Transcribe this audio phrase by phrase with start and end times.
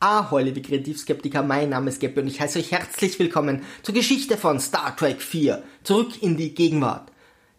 [0.00, 4.36] Ahoi, liebe Kreativskeptiker, mein Name ist Gabby und ich heiße euch herzlich willkommen zur Geschichte
[4.36, 7.10] von Star Trek 4, Zurück in die Gegenwart.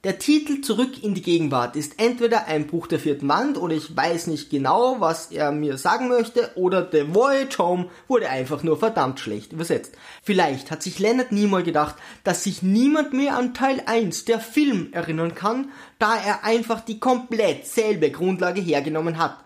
[0.06, 3.94] Der Titel Zurück in die Gegenwart ist entweder ein Buch der vierten Wand oder ich
[3.94, 8.80] weiß nicht genau, was er mir sagen möchte oder The Voyage Home wurde einfach nur
[8.80, 9.98] verdammt schlecht übersetzt.
[10.24, 14.94] Vielleicht hat sich Leonard Nimoy gedacht, dass sich niemand mehr an Teil 1 der Film
[14.94, 19.44] erinnern kann, da er einfach die komplett selbe Grundlage hergenommen hat.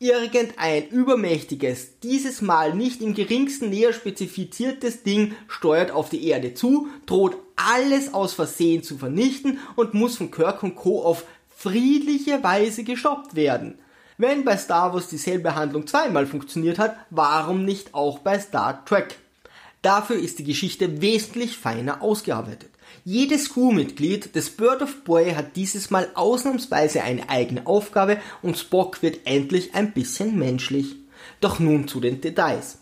[0.00, 6.86] Irgendein übermächtiges, dieses Mal nicht im geringsten näher spezifiziertes Ding steuert auf die Erde zu,
[7.04, 11.02] droht alles aus Versehen zu vernichten und muss von Kirk und Co.
[11.02, 13.80] auf friedliche Weise gestoppt werden.
[14.18, 19.16] Wenn bei Star Wars dieselbe Handlung zweimal funktioniert hat, warum nicht auch bei Star Trek?
[19.82, 22.70] Dafür ist die Geschichte wesentlich feiner ausgearbeitet.
[23.04, 29.02] Jedes Crewmitglied des Bird of Boy hat dieses Mal ausnahmsweise eine eigene Aufgabe und Spock
[29.02, 30.96] wird endlich ein bisschen menschlich.
[31.40, 32.78] Doch nun zu den Details.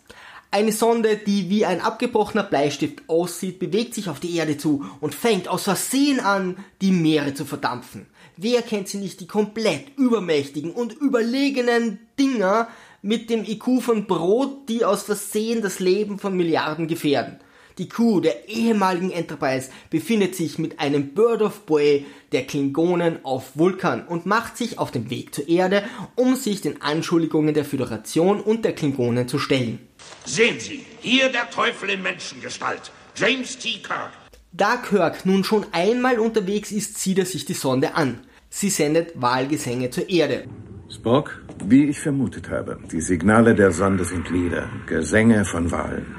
[0.51, 5.15] Eine Sonde, die wie ein abgebrochener Bleistift aussieht, bewegt sich auf die Erde zu und
[5.15, 8.07] fängt aus Versehen an, die Meere zu verdampfen.
[8.39, 12.69] Wer kennt sie nicht, die komplett übermächtigen und überlegenen Dinger
[13.07, 17.39] mit dem IQ von Brot, die aus Versehen das Leben von Milliarden gefährden.
[17.79, 23.57] Die Crew der ehemaligen Enterprise befindet sich mit einem Bird of Prey der Klingonen auf
[23.57, 25.85] Vulkan und macht sich auf den Weg zur Erde,
[26.17, 29.79] um sich den Anschuldigungen der Föderation und der Klingonen zu stellen.
[30.25, 33.79] Sehen Sie, hier der Teufel in Menschengestalt, James T.
[33.83, 34.11] Kirk.
[34.53, 38.21] Da Kirk nun schon einmal unterwegs ist, zieht er sich die Sonde an.
[38.49, 40.49] Sie sendet Wahlgesänge zur Erde.
[40.89, 46.15] Spock, wie ich vermutet habe, die Signale der Sonde sind Lieder, Gesänge von Wahlen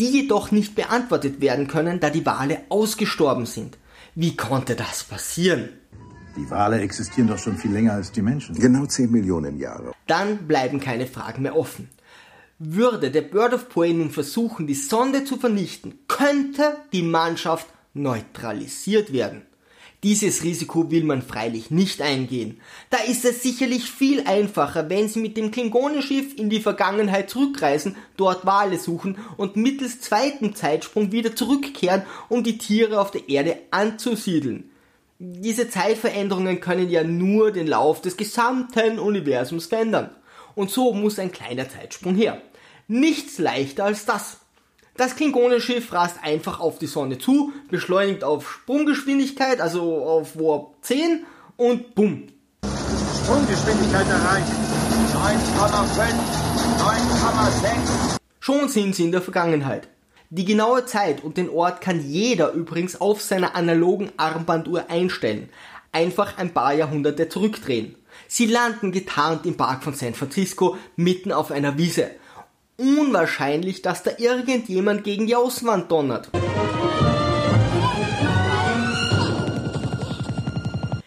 [0.00, 3.76] die jedoch nicht beantwortet werden können, da die Wale ausgestorben sind.
[4.14, 5.68] Wie konnte das passieren?
[6.36, 8.54] Die Wale existieren doch schon viel länger als die Menschen.
[8.54, 9.92] Genau 10 Millionen Jahre.
[10.06, 11.90] Dann bleiben keine Fragen mehr offen.
[12.58, 19.12] Würde der Bird of Prey nun versuchen, die Sonde zu vernichten, könnte die Mannschaft neutralisiert
[19.12, 19.42] werden.
[20.02, 22.58] Dieses Risiko will man freilich nicht eingehen.
[22.88, 27.96] Da ist es sicherlich viel einfacher, wenn sie mit dem Klingonenschiff in die Vergangenheit zurückreisen,
[28.16, 33.58] dort Wale suchen und mittels zweiten Zeitsprung wieder zurückkehren, um die Tiere auf der Erde
[33.70, 34.70] anzusiedeln.
[35.18, 40.16] Diese Zeitveränderungen können ja nur den Lauf des gesamten Universums verändern.
[40.54, 42.40] Und so muss ein kleiner Zeitsprung her.
[42.88, 44.39] Nichts leichter als das.
[45.00, 51.24] Das Klingonenschiff rast einfach auf die Sonne zu, beschleunigt auf Sprunggeschwindigkeit, also auf Warp 10
[51.56, 52.28] und bumm.
[53.24, 54.46] Sprunggeschwindigkeit erreicht.
[55.14, 56.12] 9,5,
[56.76, 58.18] 9,6.
[58.40, 59.88] Schon sind sie in der Vergangenheit.
[60.28, 65.48] Die genaue Zeit und den Ort kann jeder übrigens auf seiner analogen Armbanduhr einstellen.
[65.92, 67.94] Einfach ein paar Jahrhunderte zurückdrehen.
[68.28, 72.10] Sie landen getarnt im Park von San Francisco mitten auf einer Wiese
[72.80, 76.30] unwahrscheinlich, dass da irgendjemand gegen die Außenwand donnert.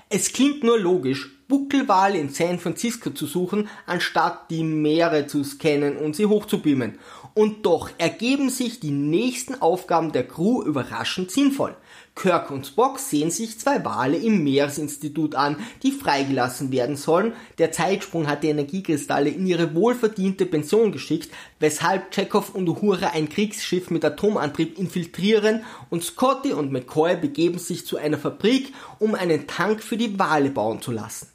[0.09, 5.97] Es klingt nur logisch, Buckelwale in San Francisco zu suchen, anstatt die Meere zu scannen
[5.97, 6.99] und sie hochzubeamen.
[7.35, 11.75] Und doch ergeben sich die nächsten Aufgaben der Crew überraschend sinnvoll.
[12.15, 17.33] Kirk und Spock sehen sich zwei Wale im Meeresinstitut an, die freigelassen werden sollen.
[17.57, 23.29] Der Zeitsprung hat die Energiekristalle in ihre wohlverdiente Pension geschickt, weshalb Chekhov und Uhura ein
[23.29, 29.47] Kriegsschiff mit Atomantrieb infiltrieren und Scotty und McCoy begeben sich zu einer Fabrik, um einen
[29.47, 31.32] Tank für die Wale bauen zu lassen.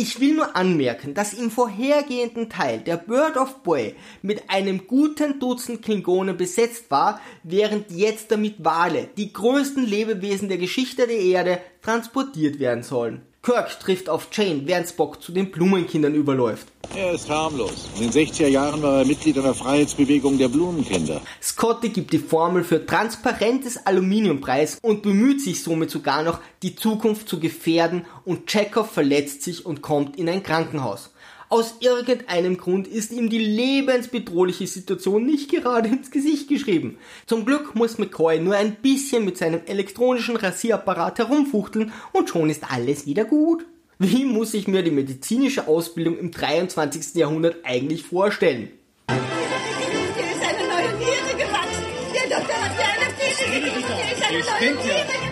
[0.00, 5.40] Ich will nur anmerken, dass im vorhergehenden Teil der Bird of Boy mit einem guten
[5.40, 11.60] Dutzend Klingonen besetzt war, während jetzt damit Wale, die größten Lebewesen der Geschichte der Erde,
[11.82, 13.22] transportiert werden sollen.
[13.42, 16.66] Kirk trifft auf Jane, während Spock zu den Blumenkindern überläuft.
[16.94, 17.88] Er ist harmlos.
[17.96, 21.20] In den 60er Jahren war er Mitglied einer Freiheitsbewegung der Blumenkinder.
[21.40, 27.28] Scotty gibt die Formel für transparentes Aluminiumpreis und bemüht sich somit sogar noch, die Zukunft
[27.28, 31.10] zu gefährden und Chekhov verletzt sich und kommt in ein Krankenhaus.
[31.50, 36.98] Aus irgendeinem Grund ist ihm die lebensbedrohliche Situation nicht gerade ins Gesicht geschrieben.
[37.24, 42.70] Zum Glück muss McCoy nur ein bisschen mit seinem elektronischen Rasierapparat herumfuchteln und schon ist
[42.70, 43.64] alles wieder gut.
[43.98, 47.14] Wie muss ich mir die medizinische Ausbildung im 23.
[47.14, 48.68] Jahrhundert eigentlich vorstellen?
[49.08, 51.84] Hier ist eine neue Niere gewachsen.
[52.14, 53.80] Der Doktor hat mir eine Niere
[54.28, 55.27] Hier ist eine neue Niere gewachsen.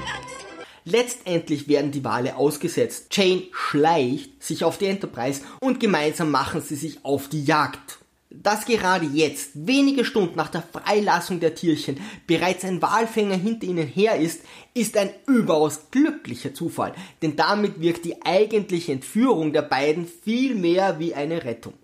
[0.88, 3.08] Letztendlich werden die Wale ausgesetzt.
[3.10, 7.98] Jane schleicht sich auf die Enterprise und gemeinsam machen sie sich auf die Jagd.
[8.30, 11.98] Dass gerade jetzt, wenige Stunden nach der Freilassung der Tierchen,
[12.28, 14.42] bereits ein Walfänger hinter ihnen her ist,
[14.74, 21.00] ist ein überaus glücklicher Zufall, denn damit wirkt die eigentliche Entführung der beiden viel mehr
[21.00, 21.74] wie eine Rettung.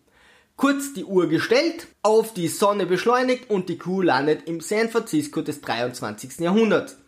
[0.55, 5.43] Kurz die Uhr gestellt, auf die Sonne beschleunigt und die Crew landet im San Francisco
[5.43, 6.39] des 23.
[6.39, 6.99] Jahrhunderts.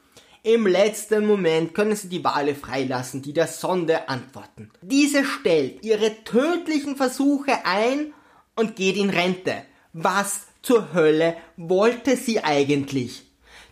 [0.47, 4.71] Im letzten Moment können sie die Wale freilassen, die der Sonde antworten.
[4.83, 8.13] Diese stellt ihre tödlichen Versuche ein
[8.55, 9.63] und geht in Rente.
[9.95, 13.23] Was zur Hölle wollte sie eigentlich?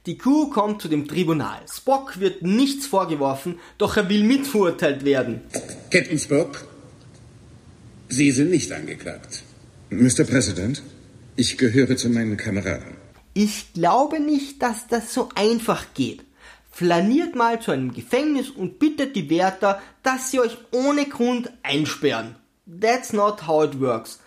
[0.06, 1.60] Die Crew kommt zu dem Tribunal.
[1.70, 5.42] Spock wird nichts vorgeworfen, doch er will mitverurteilt werden.
[5.90, 6.66] Captain Spock,
[8.08, 9.42] Sie sind nicht angeklagt.
[9.90, 10.24] Mr.
[10.24, 10.82] President,
[11.36, 12.96] ich gehöre zu meinen Kameraden.
[13.34, 16.24] Ich glaube nicht, dass das so einfach geht.
[16.74, 22.34] Flaniert mal zu einem Gefängnis und bittet die Wärter, dass sie euch ohne Grund einsperren.
[22.80, 24.20] That's not how it works.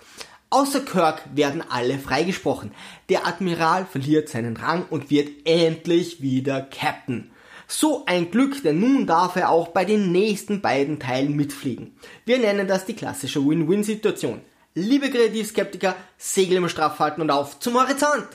[0.51, 2.71] Außer Kirk werden alle freigesprochen.
[3.09, 7.31] Der Admiral verliert seinen Rang und wird endlich wieder Captain.
[7.68, 11.98] So ein Glück, denn nun darf er auch bei den nächsten beiden Teilen mitfliegen.
[12.25, 14.41] Wir nennen das die klassische Win-Win-Situation.
[14.75, 18.27] Liebe Kreativskeptiker, Segel im Straff halten und auf zum Horizont!